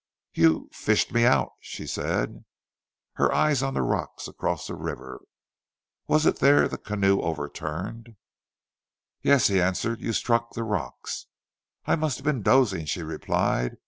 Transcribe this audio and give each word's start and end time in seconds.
"You 0.33 0.67
fished 0.73 1.11
me 1.13 1.25
out," 1.25 1.51
she 1.59 1.85
said, 1.85 2.43
her 3.17 3.31
eyes 3.31 3.61
on 3.61 3.75
the 3.75 3.83
rocks 3.83 4.27
across 4.27 4.65
the 4.65 4.73
river. 4.73 5.21
"Was 6.07 6.25
it 6.25 6.39
there 6.39 6.67
the 6.67 6.79
canoe 6.79 7.21
overturned?" 7.21 8.15
"Yes," 9.21 9.45
he 9.45 9.61
answered, 9.61 10.01
"you 10.01 10.13
struck 10.13 10.53
the 10.53 10.63
rocks." 10.63 11.27
"I 11.85 11.95
must 11.97 12.17
have 12.17 12.25
been 12.25 12.41
dozing," 12.41 12.85
she 12.85 13.03
replied. 13.03 13.75